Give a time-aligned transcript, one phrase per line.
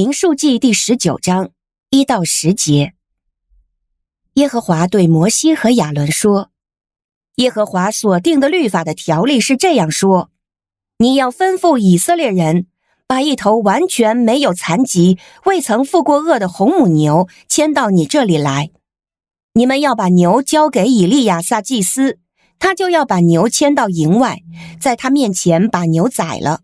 [0.00, 1.50] 民数记第十九章
[1.90, 2.94] 一到十节，
[4.32, 6.48] 耶和华对摩西和亚伦说
[7.36, 10.30] ：“耶和华所定的律法的条例是这样说：
[10.96, 12.66] 你要吩咐以色列人，
[13.06, 18.70] 把一头完全没有残疾、未曾负过轭的红母牛牵到你这里来。
[19.52, 22.18] 你们要把牛交给以利亚撒祭司，
[22.58, 24.38] 他就要把牛牵到营外，
[24.80, 26.62] 在他面前把牛宰了。”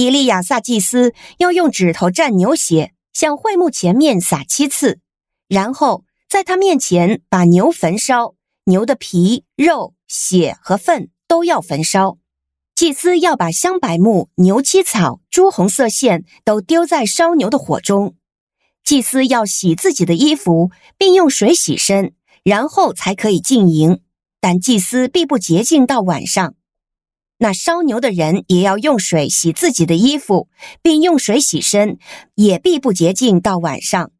[0.00, 4.98] 以利亚撒祭司要用指头蘸牛血，向会幕前面撒七次，
[5.46, 12.16] 然后在他面前把牛焚烧，牛的皮、肉、血和粪都要焚烧。
[12.74, 18.14] 祭司要把香柏木、牛膝草、朱红色线都丢在烧牛的火中。
[18.82, 24.00] 祭司要洗自己的衣服，并用水洗身，然后才可以进营。
[24.40, 26.54] 但祭司必不洁净到晚上。
[27.42, 30.48] 那烧牛的人也要用水洗自己的衣服，
[30.82, 31.96] 并用水洗身，
[32.34, 34.10] 也必不洁净到晚上。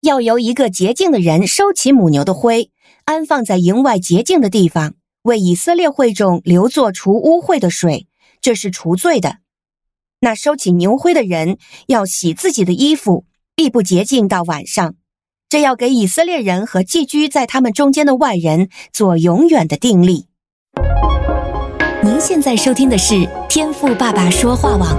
[0.00, 2.72] 要由一个洁净的人收起母牛的灰，
[3.04, 8.08] 安放在营外洁净的地方，为以色列会众留作除污秽的水，
[8.40, 9.36] 这是除罪的。
[10.18, 13.24] 那收起牛灰的人要洗自己的衣服，
[13.54, 14.96] 必不洁净到晚上。
[15.48, 20.27] 这要给以色列人和寄居在他们中间的外人做永远的定例。
[22.00, 24.96] 您现在收听的是天赋爸爸说话网。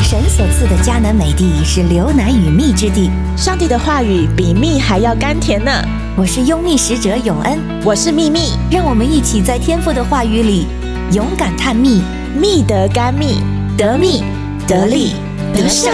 [0.00, 5.72] 神所赐的迦南美地是流奶与蜜之地，上帝的话语比蜜还要甘甜呢。
[6.16, 10.66] 我是拥蜜使者永恩，我是蜜蜜，让我们一起在天赋的话语里
[11.12, 12.00] 勇敢探秘，
[12.40, 13.40] 蜜得甘蜜，
[13.76, 14.22] 得蜜
[14.68, 15.14] 得利
[15.52, 15.90] 得胜。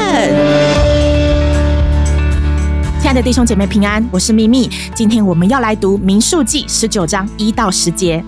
[3.06, 4.68] 亲爱的弟兄姐妹平安，我是蜜蜜。
[4.92, 8.20] 今天我们要来读民数记十九章一到十节。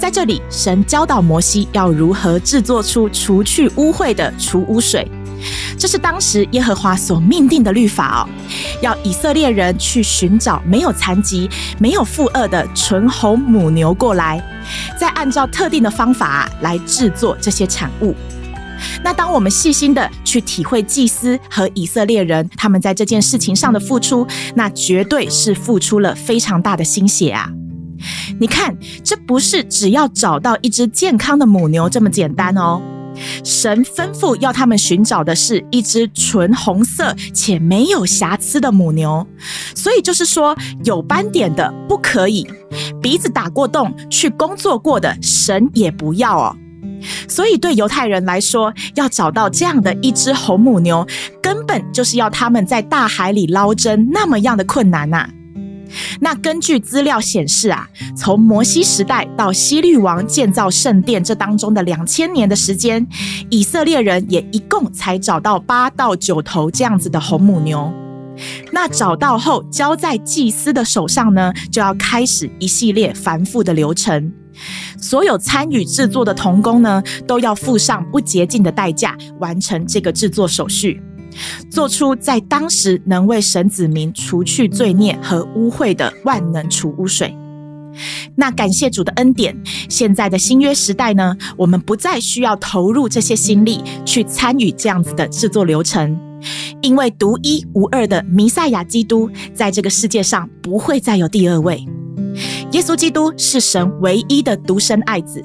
[0.00, 5.08] 在这里，神教导摩西要如何制作出除去污秽的除污水。
[5.78, 8.28] 这是当时耶和华所命定的律法哦，
[8.82, 11.48] 要以色列人去寻找没有残疾、
[11.78, 14.42] 没有负轭的纯红母牛过来，
[14.98, 18.12] 再按照特定的方法来制作这些产物。
[19.02, 27.50] 那当我们细心的去体会祭司和以色列人他们在这件事情上的付出，那绝对是付出了非常大的心血啊！
[28.38, 32.80] 你看，这不是只要找到一只健康的母牛这么简单哦。
[33.42, 39.26] 神吩咐要他们寻找的是一只纯红色且没有瑕疵的母牛，
[39.74, 40.54] 所以就是说
[40.84, 42.46] 有斑点的不可以，
[43.00, 46.56] 鼻子打过洞去工作过的神也不要哦。
[47.28, 51.06] 所以，对犹太人来说，要找到这样的一只红母牛，
[51.42, 55.28] 根本就是要他们在大海里捞针那么样的困难呐。
[56.20, 63.06] 那根据资料显示啊，从摩西时代到西律王建造圣殿这当中的两千年的时间，
[63.50, 67.92] 以色列人也一共才找到八到九头这样子的红母牛。
[68.72, 74.32] 那找到后，交在祭司的手上呢，就要开始一系列繁复的流程。
[75.00, 81.02] 所有参与制作的童工呢，都要付上不洁净的代价，完成这个制作手续，
[81.70, 87.36] 做出在当时能为神子民除去罪孽和污秽的万能除污水。
[88.34, 89.56] 那感谢主的恩典，
[89.88, 96.18] 现在的新约时代呢，我们不再需要投入这些心力去参与这样子的制作流程，
[96.82, 101.86] 因为独一无二的弥赛亚基督在这个世界上不会再有第二位。
[102.72, 105.42] 耶稣基督是神唯一的独生爱子，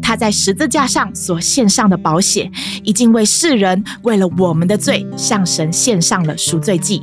[0.00, 2.50] 他在十字架上所献上的宝血，
[2.84, 7.02] 已经为世人为了我们的罪向神献上了赎罪祭，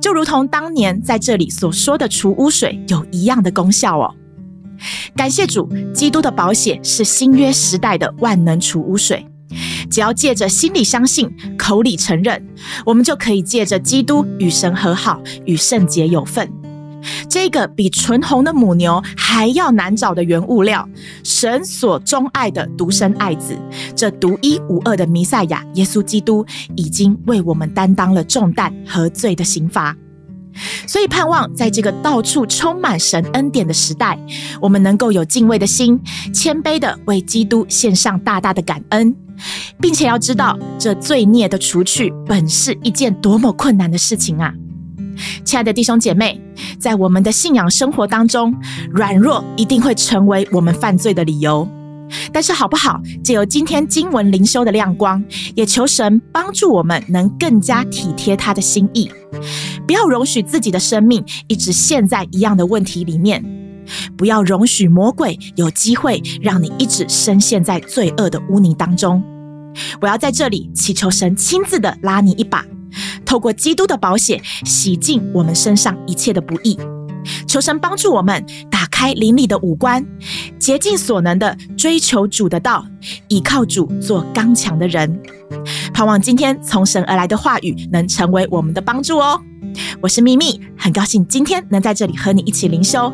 [0.00, 4.14] 就如同当年在这里所说的除污水有一样的功效哦。
[5.16, 9.24] 感谢主，基督的宝血是新约时代的万能除污水，
[9.88, 12.44] 只要借着心里相信，口里承认，
[12.84, 16.63] 我们就可以借着基督与神和好，与圣洁有份。
[17.28, 20.88] 这个比纯红的母牛还要难找的原物料，
[21.22, 23.56] 神所钟爱的独生爱子，
[23.94, 26.44] 这独一无二的弥赛亚耶稣基督，
[26.76, 29.96] 已经为我们担当了重担和罪的刑罚。
[30.86, 34.16] 所以盼望在这个到处充满神恩典的时代，
[34.60, 36.00] 我们能够有敬畏的心，
[36.32, 39.12] 谦卑的为基督献上大大的感恩，
[39.80, 44.54] 并且要知道这罪孽的除去本是一件多么困难的事情啊！
[45.44, 46.40] 亲爱的弟兄姐妹，
[46.78, 48.54] 在我们的信仰生活当中，
[48.90, 51.68] 软弱一定会成为我们犯罪的理由。
[52.32, 53.00] 但是好不好？
[53.24, 55.24] 借由今天经文灵修的亮光，
[55.54, 59.10] 也求神帮助我们能更加体贴他的心意，
[59.86, 63.42] 不要容许自己的生命一直陷在一样的问题里面。
[64.16, 69.22] 不要容许魔鬼有机会让你一直深陷在罪恶的污泥当中。
[70.00, 72.64] 我要在这里祈求神亲自的拉你一把，
[73.24, 76.78] 透过基督的保险洗净我们身上一切的不义。
[77.46, 80.04] 求神帮助我们打开灵里的五官，
[80.58, 82.84] 竭尽所能的追求主的道，
[83.28, 85.22] 倚靠主做刚强的人。
[85.94, 89.40] 盼望今天从神而来的话语能成为我们的帮助哦。
[90.02, 93.10] 我是秘密，很高兴今天能在这里和你一起灵修。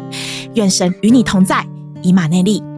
[0.55, 1.65] 愿神与你同在，
[2.03, 2.70] 以马内利。